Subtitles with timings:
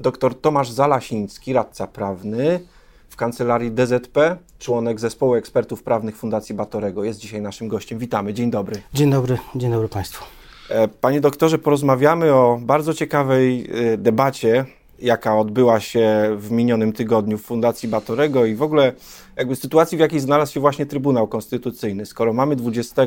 [0.00, 2.60] Dr Tomasz Zalasiński, radca prawny
[3.08, 7.98] w kancelarii DZP, członek zespołu ekspertów prawnych Fundacji Batorego, jest dzisiaj naszym gościem.
[7.98, 8.82] Witamy, dzień dobry.
[8.94, 10.24] Dzień dobry, dzień dobry Państwu.
[10.68, 14.64] E, panie doktorze, porozmawiamy o bardzo ciekawej e, debacie,
[14.98, 18.92] jaka odbyła się w minionym tygodniu w Fundacji Batorego i w ogóle
[19.36, 22.06] jakby sytuacji, w jakiej znalazł się właśnie Trybunał Konstytucyjny.
[22.06, 23.06] Skoro mamy 20,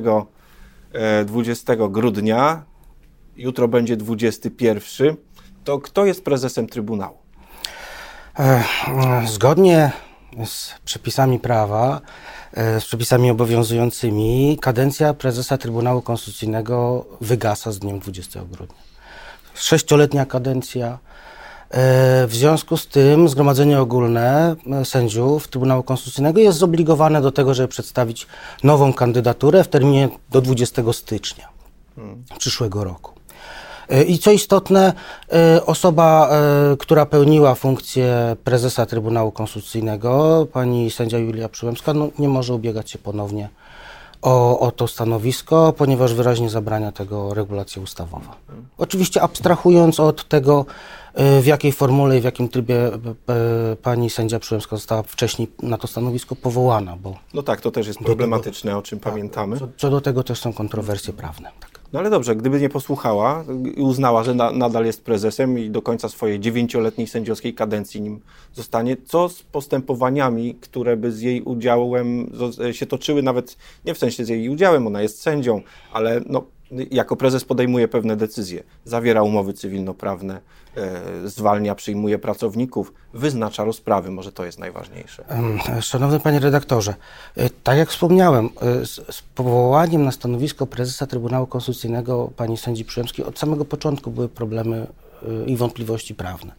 [1.25, 2.63] 20 e, grudnia,
[3.37, 5.15] jutro będzie 21,
[5.63, 7.17] to kto jest prezesem Trybunału?
[9.25, 9.91] Zgodnie
[10.45, 12.01] z przepisami prawa,
[12.79, 18.81] z przepisami obowiązującymi, kadencja prezesa Trybunału Konstytucyjnego wygasa z dniem 20 grudnia.
[19.53, 20.97] Sześcioletnia kadencja.
[22.27, 28.27] W związku z tym Zgromadzenie Ogólne sędziów Trybunału Konstytucyjnego jest zobligowane do tego, żeby przedstawić
[28.63, 31.47] nową kandydaturę w terminie do 20 stycznia
[32.37, 33.20] przyszłego roku.
[34.07, 34.93] I co istotne,
[35.33, 42.29] e, osoba, e, która pełniła funkcję prezesa Trybunału Konstytucyjnego, pani sędzia Julia Przyłębska, no, nie
[42.29, 43.49] może ubiegać się ponownie
[44.21, 48.35] o, o to stanowisko, ponieważ wyraźnie zabrania tego regulacja ustawowa.
[48.77, 50.65] Oczywiście abstrahując od tego,
[51.13, 52.91] e, w jakiej formule i w jakim trybie
[53.81, 56.97] pani sędzia Przyłębska została wcześniej na to stanowisko powołana.
[56.97, 59.59] Bo no tak, to też jest problematyczne, tego, o czym tak, pamiętamy.
[59.59, 61.51] Co, co, do tego też są kontrowersje prawne.
[61.93, 65.81] No ale dobrze, gdyby nie posłuchała i uznała, że na, nadal jest prezesem i do
[65.81, 68.19] końca swojej dziewięcioletniej sędziowskiej kadencji nim
[68.53, 72.31] zostanie, co z postępowaniami, które by z jej udziałem
[72.71, 75.61] się toczyły, nawet nie w sensie z jej udziałem, ona jest sędzią,
[75.93, 76.43] ale no,
[76.91, 80.39] jako prezes podejmuje pewne decyzje, zawiera umowy cywilnoprawne,
[80.77, 85.25] e, zwalnia, przyjmuje pracowników, wyznacza rozprawy, może to jest najważniejsze.
[85.81, 86.95] Szanowny panie redaktorze,
[87.35, 93.25] e, tak jak wspomniałem, e, z, powołaniem na stanowisko prezesa Trybunału Konstytucyjnego pani sędzi Przyłębskiej
[93.25, 94.87] od samego początku były problemy
[95.45, 96.51] i wątpliwości prawne.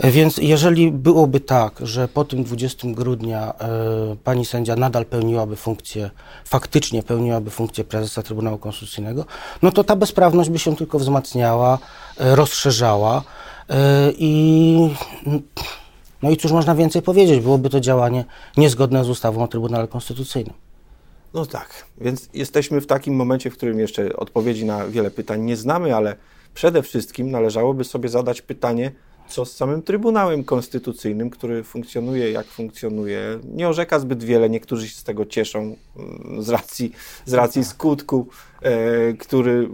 [0.00, 6.10] Więc jeżeli byłoby tak, że po tym 20 grudnia e, pani sędzia nadal pełniłaby funkcję,
[6.44, 9.24] faktycznie pełniłaby funkcję prezesa Trybunału Konstytucyjnego,
[9.62, 11.78] no to ta bezprawność by się tylko wzmacniała,
[12.18, 13.22] e, rozszerzała
[13.70, 14.90] e, i
[16.22, 18.24] no i cóż można więcej powiedzieć, byłoby to działanie
[18.56, 20.54] niezgodne z ustawą o Trybunale Konstytucyjnym.
[21.34, 25.56] No tak, więc jesteśmy w takim momencie, w którym jeszcze odpowiedzi na wiele pytań nie
[25.56, 26.16] znamy, ale
[26.54, 28.92] przede wszystkim należałoby sobie zadać pytanie,
[29.28, 33.38] co z samym Trybunałem Konstytucyjnym, który funkcjonuje jak funkcjonuje.
[33.54, 36.92] Nie orzeka zbyt wiele, niektórzy się z tego cieszą mm, z racji,
[37.24, 38.26] z racji skutku,
[38.62, 39.68] e, który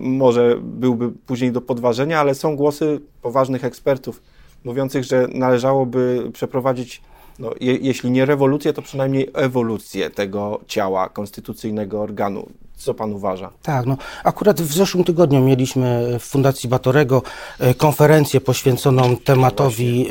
[0.00, 4.22] może byłby później do podważenia, ale są głosy poważnych ekspertów
[4.64, 7.02] mówiących, że należałoby przeprowadzić
[7.38, 12.48] no, je, jeśli nie rewolucję, to przynajmniej ewolucję tego ciała, konstytucyjnego organu.
[12.80, 13.50] Co pan uważa?
[13.62, 17.22] Tak, no akurat w zeszłym tygodniu mieliśmy w Fundacji Batorego
[17.58, 20.08] e, konferencję poświęconą tematowi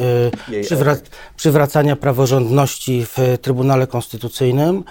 [0.52, 0.96] e, przywra
[1.36, 4.78] przywracania praworządności w Trybunale Konstytucyjnym.
[4.78, 4.84] E,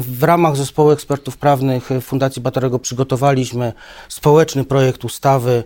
[0.00, 3.72] w ramach zespołu ekspertów prawnych Fundacji Batorego przygotowaliśmy
[4.08, 5.64] społeczny projekt ustawy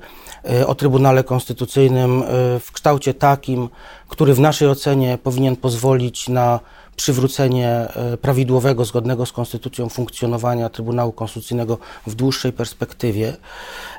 [0.67, 2.23] o Trybunale Konstytucyjnym
[2.61, 3.69] w kształcie takim,
[4.09, 6.61] który w naszej ocenie powinien pozwolić na
[6.97, 13.37] przywrócenie e, prawidłowego, zgodnego z konstytucją funkcjonowania Trybunału Konstytucyjnego w dłuższej perspektywie.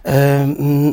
[0.05, 0.47] E,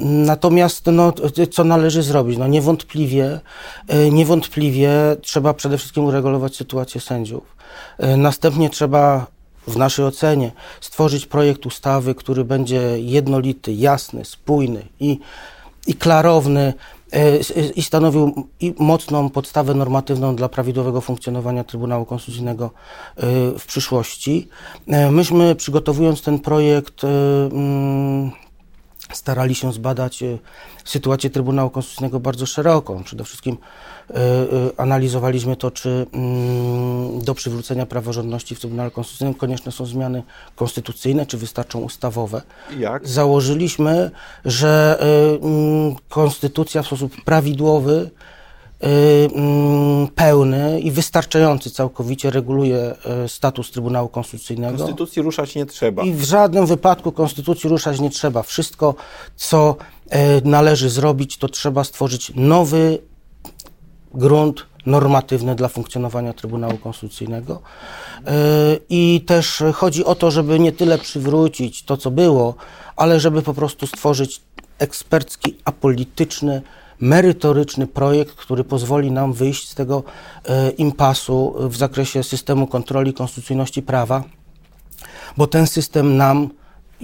[0.05, 1.13] natomiast no,
[1.51, 2.39] co należy zrobić?
[2.39, 3.41] No, niewątpliwie,
[3.89, 4.91] e, niewątpliwie
[5.23, 7.57] trzeba przede wszystkim uregulować sytuację sędziów.
[8.17, 9.27] Następnie trzeba
[9.67, 15.19] w naszej ocenie stworzyć projekt ustawy, który będzie jednolity, jasny, spójny i,
[15.87, 16.75] i klarowny
[17.77, 18.49] i stanowił
[18.79, 23.21] mocną podstawę normatywną dla prawidłowego funkcjonowania Trybunału Konstytucyjnego e,
[23.59, 24.49] w przyszłości.
[24.87, 28.31] E, myśmy przygotowując ten projekt mm,
[29.13, 30.25] starali się zbadać
[30.85, 33.01] sytuację Trybunału Konstytucyjnego bardzo szeroko.
[33.05, 33.57] Przede wszystkim
[34.11, 40.23] E, e, analizowaliśmy to, czy mm, do przywrócenia praworządności w Trybunale Konstytucyjnym konieczne są zmiany
[40.57, 42.43] konstytucyjne, czy wystarczą ustawowe.
[42.79, 43.09] Jak?
[43.09, 44.11] Założyliśmy,
[44.45, 48.11] że e, mm, konstytucja w sposób prawidłowy
[50.15, 52.95] pełny i wystarczający całkowicie reguluje
[53.27, 54.79] status Trybunału Konstytucyjnego.
[54.79, 56.03] Konstytucji ruszać nie trzeba.
[56.03, 58.43] I w żadnym wypadku Konstytucji ruszać nie trzeba.
[58.43, 58.95] Wszystko,
[59.37, 59.77] co
[60.45, 62.99] należy zrobić, to trzeba stworzyć nowy
[64.15, 67.63] grunt normatywny dla funkcjonowania Trybunału Konstytucyjnego.
[68.89, 72.55] I też chodzi o to, żeby nie tyle przywrócić to, co było,
[72.97, 74.41] ale żeby po prostu stworzyć
[74.79, 76.63] ekspercki, apolityczny,
[77.01, 80.03] merytoryczny projekt, który pozwoli nam wyjść z tego
[80.49, 84.25] e, impasu w zakresie systemu kontroli konstytucyjności prawa,
[85.37, 86.51] bo ten system nam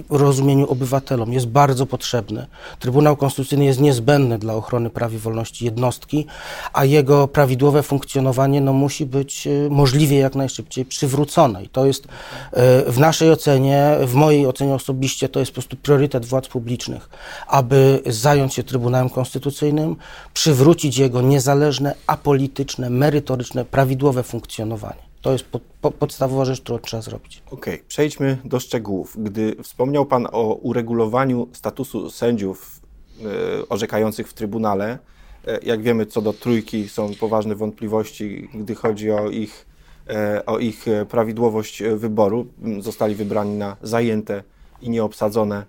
[0.09, 2.47] rozumieniu obywatelom jest bardzo potrzebny.
[2.79, 6.25] Trybunał Konstytucyjny jest niezbędny dla ochrony praw i wolności jednostki,
[6.73, 11.63] a jego prawidłowe funkcjonowanie no, musi być e, możliwie jak najszybciej przywrócone.
[11.63, 12.07] I to jest
[12.51, 17.09] e, w naszej ocenie, w mojej ocenie osobiście, to jest po prostu priorytet władz publicznych,
[17.47, 19.95] aby zająć się Trybunałem Konstytucyjnym,
[20.33, 25.06] przywrócić jego niezależne, apolityczne, merytoryczne, prawidłowe funkcjonowanie.
[25.27, 25.45] To jest
[25.81, 27.43] po, podstawowa rzecz, którą trzeba zrobić.
[27.45, 29.17] Okej, okay, przejdźmy do szczegółów.
[29.19, 32.81] Gdy wspomniał Pan o uregulowaniu statusu sędziów
[33.21, 34.99] e, orzekających w Trybunale,
[35.47, 39.65] e, jak wiemy, co do trójki są poważne wątpliwości, gdy chodzi o ich,
[40.09, 42.47] e, o ich prawidłowość wyboru.
[42.79, 44.43] Zostali wybrani na zajęte
[44.81, 45.65] i nieobsadzone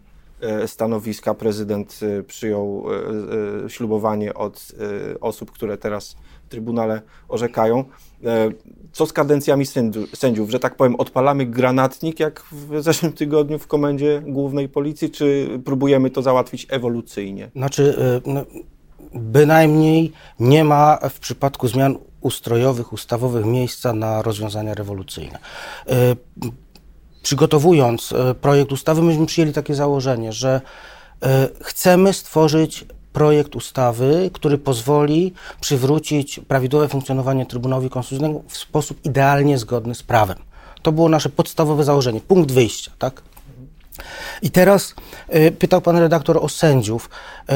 [0.66, 1.34] stanowiska.
[1.34, 2.84] Prezydent przyjął
[3.68, 4.72] ślubowanie od
[5.20, 6.16] osób, które teraz
[6.48, 7.84] Trybunale orzekają.
[8.24, 8.50] E,
[8.92, 9.66] co z kadencjami
[10.14, 10.50] sędziów?
[10.50, 16.10] Że tak powiem, odpalamy granatnik jak w zeszłym tygodniu w Komendzie Głównej Policji, czy próbujemy
[16.10, 17.50] to załatwić ewolucyjnie?
[17.56, 17.96] Znaczy,
[18.26, 18.44] e, no,
[19.14, 25.38] bynajmniej nie ma w przypadku zmian ustrojowych, ustawowych miejsca na rozwiązania rewolucyjne.
[25.88, 26.16] E,
[27.22, 30.60] przygotowując projekt ustawy, myśmy przyjęli takie założenie, że
[31.60, 32.84] chcemy stworzyć
[33.18, 40.38] projekt ustawy, który pozwoli przywrócić prawidłowe funkcjonowanie Trybunału Konstytucyjnego w sposób idealnie zgodny z prawem.
[40.82, 43.22] To było nasze podstawowe założenie, punkt wyjścia, tak?
[44.42, 44.94] I teraz
[45.34, 47.10] y, pytał pan redaktor o sędziów.
[47.50, 47.54] Y,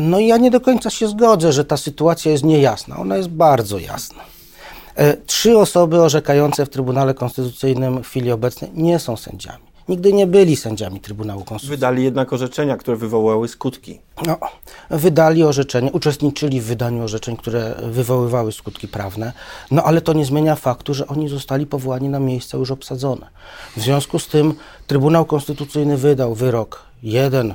[0.00, 2.96] no ja nie do końca się zgodzę, że ta sytuacja jest niejasna.
[2.96, 4.22] Ona jest bardzo jasna.
[5.00, 10.26] Y, trzy osoby orzekające w Trybunale Konstytucyjnym w chwili obecnej nie są sędziami nigdy nie
[10.26, 11.76] byli sędziami Trybunału Konstytucyjnego.
[11.76, 14.00] Wydali jednak orzeczenia, które wywołały skutki.
[14.26, 14.38] No,
[14.90, 19.32] wydali orzeczenia, uczestniczyli w wydaniu orzeczeń, które wywoływały skutki prawne,
[19.70, 23.26] no ale to nie zmienia faktu, że oni zostali powołani na miejsca już obsadzone.
[23.76, 24.54] W związku z tym
[24.86, 27.54] Trybunał Konstytucyjny wydał wyrok jeden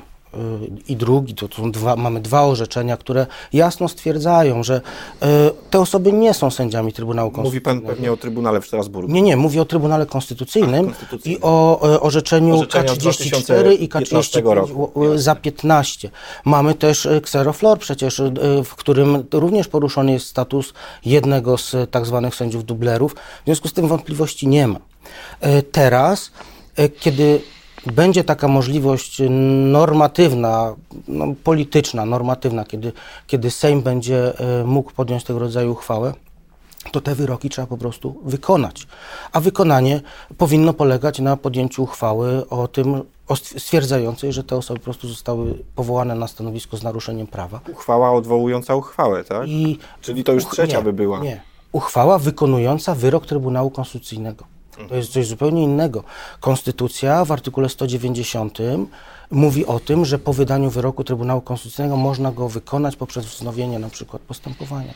[0.88, 4.76] i drugi, to są dwa, mamy dwa orzeczenia, które jasno stwierdzają, że
[5.22, 5.26] y,
[5.70, 7.74] te osoby nie są sędziami Trybunału Konstytucyjnego.
[7.74, 9.12] Mówi pan pewnie o Trybunale w Strasburgu.
[9.12, 15.34] Nie, nie, mówię o Trybunale Konstytucyjnym A, i o y, orzeczeniu K34 i K35 za
[15.34, 16.10] 15.
[16.44, 18.32] Mamy też Xeroflor przecież, y,
[18.64, 20.72] w którym również poruszony jest status
[21.04, 23.14] jednego z tak zwanych sędziów dublerów.
[23.14, 24.78] W związku z tym wątpliwości nie ma.
[25.72, 26.30] Teraz,
[27.00, 27.40] kiedy
[27.86, 29.22] będzie taka możliwość
[29.70, 30.74] normatywna,
[31.08, 32.92] no, polityczna, normatywna, kiedy,
[33.26, 36.14] kiedy Sejm będzie e, mógł podjąć tego rodzaju uchwałę,
[36.92, 38.86] to te wyroki trzeba po prostu wykonać.
[39.32, 40.00] A wykonanie
[40.38, 43.02] powinno polegać na podjęciu uchwały o tym,
[43.34, 47.60] stwierdzającej, że te osoby po prostu zostały powołane na stanowisko z naruszeniem prawa.
[47.72, 49.48] Uchwała odwołująca uchwałę, tak?
[49.48, 51.20] I Czyli to już trzecia nie, by była.
[51.20, 51.40] Nie.
[51.72, 54.44] Uchwała wykonująca wyrok Trybunału Konstytucyjnego.
[54.88, 56.04] To jest coś zupełnie innego.
[56.40, 58.58] Konstytucja w artykule 190
[59.32, 63.88] mówi o tym, że po wydaniu wyroku Trybunału Konstytucyjnego można go wykonać poprzez wznowienie na
[63.88, 64.94] przykład postępowania.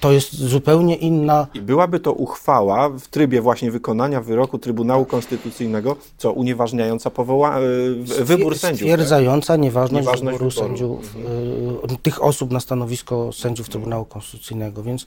[0.00, 1.46] To jest zupełnie inna...
[1.54, 7.58] I byłaby to uchwała w trybie właśnie wykonania wyroku Trybunału Konstytucyjnego, co unieważniająca powoła...
[7.58, 8.60] E, wybór sędziów.
[8.60, 8.74] Tak?
[8.76, 9.60] Stwierdzająca tak?
[9.60, 11.98] nieważność, nieważność wyboru, wyboru sędziów, mhm.
[12.02, 14.82] tych osób na stanowisko sędziów Trybunału Konstytucyjnego.
[14.82, 15.06] Więc,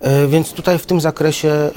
[0.00, 1.70] e, więc tutaj w tym zakresie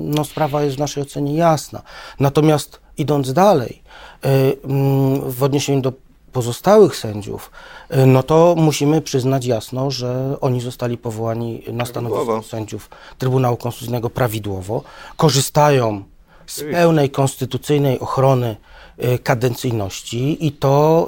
[0.00, 1.82] no, sprawa jest w naszej ocenie jasna.
[2.20, 3.82] Natomiast idąc dalej,
[4.24, 4.28] e,
[4.64, 5.92] mm, w odniesieniu do
[6.32, 7.50] pozostałych sędziów,
[7.88, 14.10] e, no to musimy przyznać jasno, że oni zostali powołani na stanowisko sędziów Trybunału Konstytucyjnego
[14.10, 14.82] prawidłowo,
[15.16, 16.02] korzystają
[16.46, 18.56] z pełnej konstytucyjnej ochrony
[18.98, 21.06] e, kadencyjności i to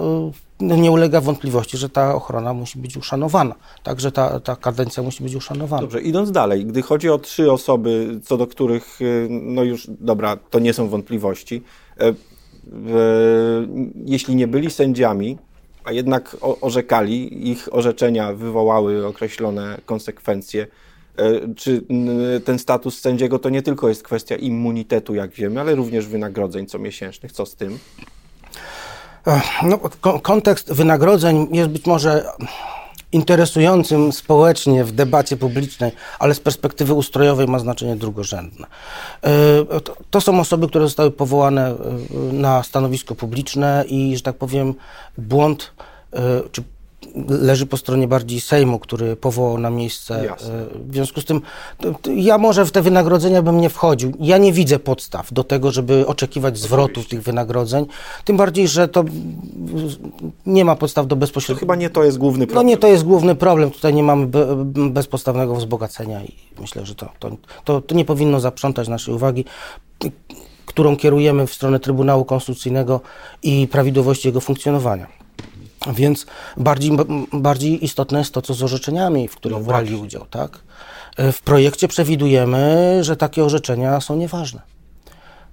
[0.60, 3.54] no, nie ulega wątpliwości, że ta ochrona musi być uszanowana.
[3.82, 5.82] Także ta, ta kadencja musi być uszanowana.
[5.82, 10.36] Dobrze, idąc dalej, gdy chodzi o trzy osoby, co do których, y, no już, dobra,
[10.36, 11.62] to nie są wątpliwości,
[12.00, 12.14] e, e,
[14.04, 15.38] jeśli nie byli sędziami,
[15.84, 20.68] a jednak orzekali, ich orzeczenia wywołały określone konsekwencje, e,
[21.56, 21.82] czy
[22.44, 27.32] ten status sędziego to nie tylko jest kwestia immunitetu, jak wiemy, ale również wynagrodzeń comiesięcznych.
[27.32, 27.78] Co z tym?
[29.62, 29.78] No,
[30.22, 32.24] kontekst wynagrodzeń jest być może
[33.12, 38.66] interesującym społecznie w debacie publicznej, ale z perspektywy ustrojowej ma znaczenie drugorzędne.
[39.24, 39.30] E,
[40.10, 41.74] to są osoby, które zostały powołane e,
[42.32, 44.74] na stanowisko publiczne i, że tak powiem,
[45.18, 45.72] błąd
[46.12, 46.20] e,
[46.52, 46.62] czy
[47.28, 50.24] leży po stronie bardziej Sejmu, który powołał na miejsce.
[50.24, 50.66] Jasne.
[50.88, 51.40] W związku z tym
[52.16, 54.12] ja może w te wynagrodzenia bym nie wchodził.
[54.20, 57.86] Ja nie widzę podstaw do tego, żeby oczekiwać zwrotów tych wynagrodzeń.
[58.24, 59.04] Tym bardziej, że to
[60.46, 61.58] nie ma podstaw do bezpośredniego.
[61.58, 62.66] To chyba nie to jest główny problem.
[62.66, 63.70] No nie to jest główny problem.
[63.70, 64.26] Tutaj nie mamy
[64.90, 67.30] bezpodstawnego wzbogacenia i myślę, że to, to,
[67.64, 69.44] to, to nie powinno zaprzątać naszej uwagi
[70.66, 73.00] którą kierujemy w stronę Trybunału Konstytucyjnego
[73.42, 75.06] i prawidłowości jego funkcjonowania.
[75.86, 76.92] Więc bardziej,
[77.32, 80.26] bardziej istotne jest to, co z orzeczeniami, w których no brali udział.
[80.30, 80.58] Tak?
[81.32, 84.77] W projekcie przewidujemy, że takie orzeczenia są nieważne.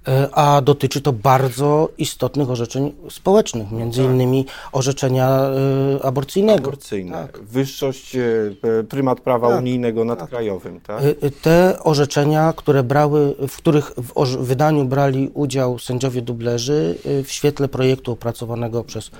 [0.08, 4.10] E, a dotyczy to bardzo istotnych orzeczeń społecznych, między tak.
[4.10, 5.40] innymi orzeczenia
[5.96, 6.68] y, aborcyjnego.
[6.68, 7.12] Aborcyjne.
[7.12, 7.38] Tak.
[7.42, 8.56] Wyższość, y,
[8.88, 9.58] prymat prawa tak.
[9.58, 10.28] unijnego nad tak.
[10.28, 10.80] krajowym.
[10.80, 11.02] Tak?
[11.42, 18.12] Te orzeczenia, które brały, w których w wydaniu brali udział sędziowie dublerzy w świetle projektu
[18.12, 19.10] opracowanego przez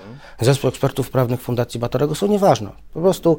[0.41, 2.71] Zespół Ekspertów Prawnych Fundacji Batorego są nieważne.
[2.95, 3.39] Po prostu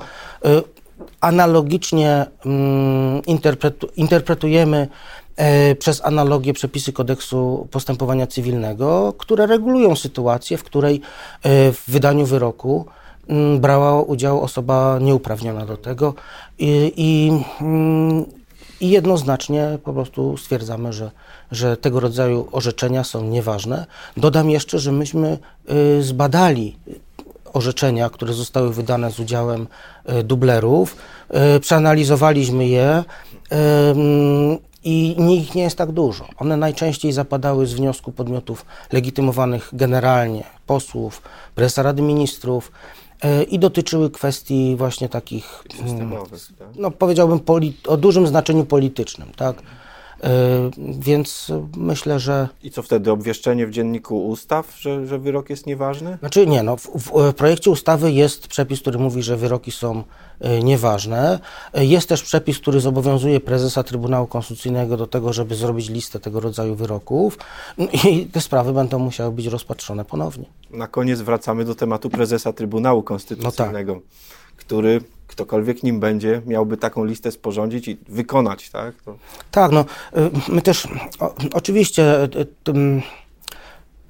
[1.21, 4.87] analogicznie mm, interpretu, interpretujemy
[5.37, 12.25] E, przez analogię przepisy kodeksu postępowania cywilnego, które regulują sytuację, w której e, w wydaniu
[12.25, 12.85] wyroku
[13.27, 16.13] mm, brała udział osoba nieuprawniona do tego
[16.59, 18.25] i, i, mm,
[18.81, 21.11] i jednoznacznie po prostu stwierdzamy, że,
[21.51, 23.85] że tego rodzaju orzeczenia są nieważne.
[24.17, 25.37] Dodam jeszcze, że myśmy
[25.67, 26.77] e, zbadali
[27.57, 29.67] orzeczenia, które zostały wydane z udziałem
[30.23, 30.95] dublerów,
[31.61, 33.03] przeanalizowaliśmy je
[34.87, 36.27] i ich nie jest tak dużo.
[36.37, 41.21] One najczęściej zapadały z wniosku podmiotów legitymowanych generalnie, posłów,
[41.55, 42.71] prezesa Rady Ministrów
[43.21, 46.11] e, i dotyczyły kwestii właśnie takich, mm,
[46.59, 46.67] tak?
[46.75, 47.39] no powiedziałbym
[47.87, 49.61] o dużym znaczeniu politycznym, tak?
[50.23, 50.29] E,
[50.99, 52.47] więc myślę, że.
[52.63, 53.11] I co wtedy?
[53.11, 56.17] Obwieszczenie w dzienniku ustaw, że, że wyrok jest nieważny?
[56.19, 60.03] Znaczy nie, no, w, w projekcie ustawy jest przepis, który mówi, że wyroki są
[60.39, 61.39] e, nieważne.
[61.73, 66.39] E, jest też przepis, który zobowiązuje prezesa Trybunału Konstytucyjnego do tego, żeby zrobić listę tego
[66.39, 67.37] rodzaju wyroków
[67.77, 70.45] no i te sprawy będą musiały być rozpatrzone ponownie.
[70.71, 74.07] Na koniec wracamy do tematu prezesa Trybunału Konstytucyjnego, no tak.
[74.57, 78.95] Który ktokolwiek nim będzie, miałby taką listę sporządzić i wykonać, tak?
[79.05, 79.17] To...
[79.51, 79.85] Tak, no
[80.17, 80.87] y, my też
[81.19, 83.01] o, oczywiście y, y,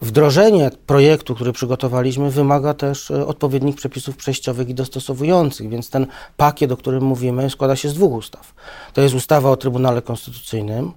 [0.02, 6.78] wdrożenie projektu, który przygotowaliśmy, wymaga też odpowiednich przepisów przejściowych i dostosowujących, więc ten pakiet, o
[6.78, 8.54] którym mówimy, składa się z dwóch ustaw.
[8.94, 10.92] To jest ustawa o Trybunale Konstytucyjnym,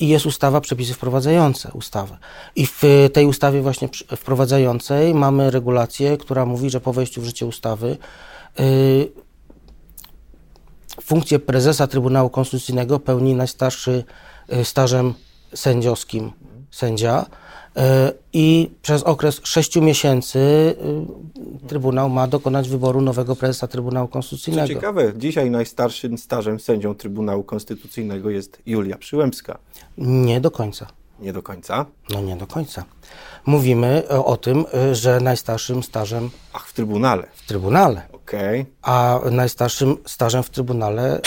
[0.00, 2.18] i jest ustawa przepisy wprowadzające ustawę.
[2.56, 7.46] I w tej ustawie właśnie wprowadzającej mamy regulację, która mówi, że po wejściu w życie
[7.46, 7.96] ustawy
[11.02, 14.04] funkcję prezesa Trybunału Konstytucyjnego pełni najstarszy
[14.64, 15.14] stażem
[15.54, 16.32] sędziowskim
[16.70, 17.26] sędzia
[18.32, 20.74] i przez okres sześciu miesięcy
[21.68, 24.68] Trybunał ma dokonać wyboru nowego prezesa Trybunału Konstytucyjnego.
[24.68, 29.58] Co ciekawe, dzisiaj najstarszym stażem sędzią Trybunału Konstytucyjnego jest Julia Przyłębska.
[29.98, 30.86] Nie do końca.
[31.20, 31.86] Nie do końca?
[32.10, 32.84] No nie do końca.
[33.46, 36.30] Mówimy o, tym, że najstarszym stażem...
[36.52, 37.26] Ach, w Trybunale.
[37.34, 38.02] W Trybunale.
[38.12, 38.60] Okej.
[38.60, 38.72] Okay.
[38.82, 41.20] A najstarszym stażem w Trybunale...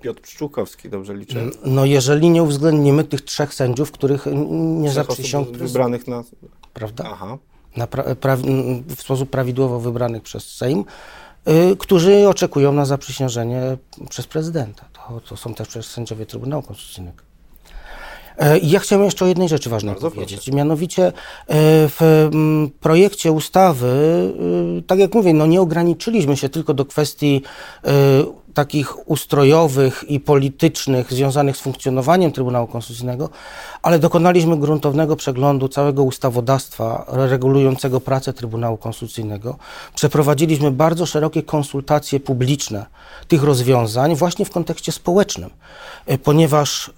[0.00, 1.46] Y, Piotr Pszczółkowski, dobrze liczę?
[1.64, 4.26] No jeżeli nie uwzględnimy tych trzech sędziów, których
[4.80, 5.52] nie zaprzysiągł...
[5.52, 6.24] wybranych na...
[6.74, 7.04] Prawda?
[7.12, 7.38] Aha.
[7.76, 8.36] Na pra, pra,
[8.96, 10.84] w sposób prawidłowo wybranych przez Sejm,
[11.48, 13.76] y, którzy oczekują na zaprzysiężenie
[14.10, 14.84] przez prezydenta.
[14.92, 17.30] To, to są też przez sędziowie Trybunału Konstytucyjnego.
[18.40, 20.40] E, ja chciałem jeszcze o jednej rzeczy ważnej Bardzo powiedzieć.
[20.40, 20.56] Proszę.
[20.56, 21.12] Mianowicie e,
[21.88, 22.30] w
[22.80, 23.88] projekcie ustawy,
[24.78, 27.42] e, tak jak mówię, no nie ograniczyliśmy się tylko do kwestii
[28.60, 33.28] takich ustrojowych i politycznych związanych z funkcjonowaniem Trybunału Konstytucyjnego,
[33.82, 39.56] ale dokonaliśmy gruntownego przeglądu całego ustawodawstwa regulującego pracę Trybunału Konstytucyjnego.
[39.94, 42.86] Przeprowadziliśmy bardzo szerokie konsultacje publiczne
[43.28, 45.50] tych rozwiązań właśnie w kontekście społecznym,
[46.06, 46.92] e, ponieważ e,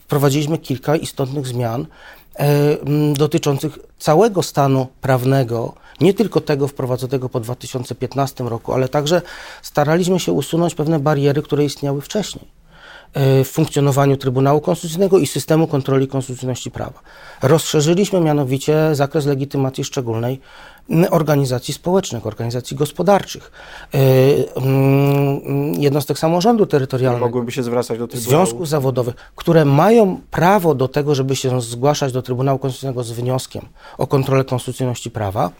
[0.00, 1.86] wprowadziliśmy kilka istotnych zmian
[3.14, 9.22] dotyczących całego stanu prawnego nie tylko tego wprowadzonego po 2015 roku, ale także
[9.62, 12.44] staraliśmy się usunąć pewne bariery, które istniały wcześniej.
[12.44, 12.63] e,
[13.14, 17.00] w funkcjonowaniu Trybunału Konstytucyjnego i systemu kontroli konstytucyjności prawa.
[17.42, 20.40] Rozszerzyliśmy mianowicie zakres legitymacji szczególnej
[21.10, 23.52] organizacji społecznych, organizacji gospodarczych,
[23.94, 23.98] e,
[25.78, 27.26] jednostek samorządu terytorialnego.
[27.26, 28.46] Mogłyby się zwracać do Trybunału.
[28.46, 33.62] Związków zawodowych, które mają prawo do tego, żeby się zgłaszać do Trybunału Konstytucyjnego z wnioskiem
[33.98, 35.50] o kontrolę konstytucyjności prawa.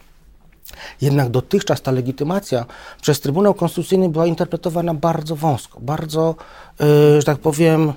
[1.01, 2.65] Jednak dotychczas ta legitymacja
[3.03, 6.35] przez Trybunał Konstytucyjny była interpretowana bardzo wąsko, bardzo,
[6.81, 6.87] yy,
[7.21, 7.93] że tak powiem,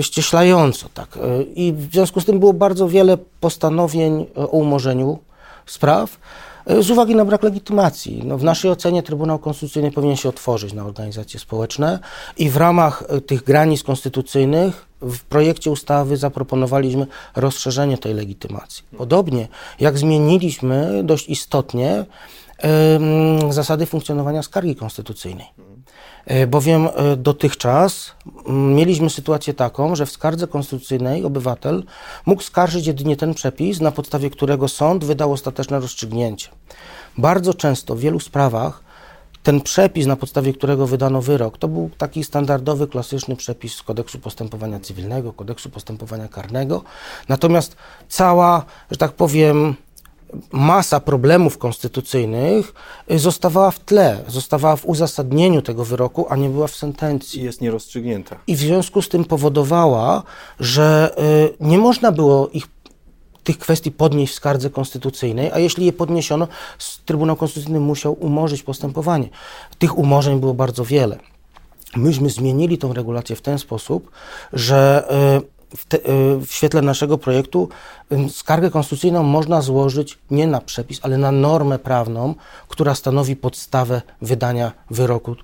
[0.00, 0.88] ścieślająco.
[0.94, 1.16] Tak.
[1.16, 5.18] Yy, I w związku z tym było bardzo wiele postanowień o umorzeniu
[5.66, 6.18] spraw
[6.66, 8.22] yy, z uwagi na brak legitymacji.
[8.24, 11.98] No, w naszej ocenie Trybunał Konstytucyjny powinien się otworzyć na organizacje społeczne
[12.36, 18.84] i w ramach tych granic konstytucyjnych w projekcie ustawy zaproponowaliśmy rozszerzenie tej legitymacji.
[18.98, 19.48] Podobnie
[19.80, 22.04] jak zmieniliśmy dość istotnie
[23.48, 25.46] y, zasady funkcjonowania skargi konstytucyjnej.
[26.30, 28.12] Y, bowiem y, dotychczas
[28.48, 31.84] mieliśmy sytuację taką, że w skardze konstytucyjnej obywatel
[32.26, 36.48] mógł skarżyć jedynie ten przepis, na podstawie którego sąd wydał ostateczne rozstrzygnięcie.
[37.18, 38.85] Bardzo często w wielu sprawach
[39.46, 44.18] ten przepis, na podstawie którego wydano wyrok, to był taki standardowy, klasyczny przepis z kodeksu
[44.18, 46.82] postępowania cywilnego, kodeksu postępowania karnego.
[47.28, 47.76] Natomiast
[48.08, 49.74] cała, że tak powiem,
[50.52, 52.72] masa problemów konstytucyjnych
[53.10, 57.40] y, zostawała w tle, zostawała w uzasadnieniu tego wyroku, a nie była w sentencji.
[57.40, 58.36] I jest nierozstrzygnięta.
[58.46, 60.22] I w związku z tym powodowała,
[60.60, 62.66] że y, nie można było ich
[63.46, 66.48] tych kwestii podnieść w skardze konstytucyjnej, a jeśli je podniesiono,
[67.04, 69.28] Trybunał Konstytucyjny musiał umorzyć postępowanie.
[69.78, 71.18] Tych umorzeń było bardzo wiele.
[71.96, 74.10] Myśmy zmienili tą regulację w ten sposób,
[74.52, 75.08] że
[75.72, 76.00] y, w, te, y,
[76.46, 77.68] w, świetle naszego projektu
[78.30, 82.34] skargę konstytucyjną można złożyć nie na przepis, ale na normę prawną,
[82.68, 85.36] która stanowi podstawę wydania wyroku,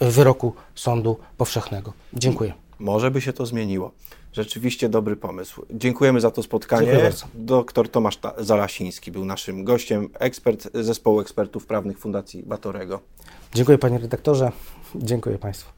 [0.00, 1.92] wyroku sądu powszechnego.
[2.12, 2.52] Dziękuję.
[2.78, 3.90] Może by się to zmieniło.
[4.38, 5.66] Rzeczywiście dobry pomysł.
[5.70, 7.10] Dziękujemy za to spotkanie.
[7.34, 13.00] Doktor Tomasz Zalasiński był naszym gościem, ekspert zespołu ekspertów prawnych Fundacji Batorego.
[13.54, 14.52] Dziękuję panie redaktorze.
[14.94, 15.70] Dziękuję państwu.